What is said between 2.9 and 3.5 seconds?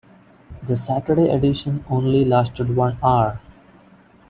hour.